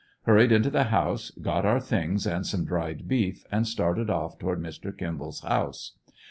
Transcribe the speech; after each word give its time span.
Hur 0.25 0.33
ried 0.37 0.51
into 0.51 0.71
the 0.71 0.85
house, 0.85 1.29
got 1.43 1.63
our 1.63 1.79
things 1.79 2.25
and 2.25 2.43
some 2.43 2.65
dried 2.65 3.07
beef, 3.07 3.45
and 3.51 3.67
started 3.67 4.09
off 4.09 4.39
toward 4.39 4.59
Mr. 4.59 4.97
Kimball's 4.97 5.41
house. 5.41 5.91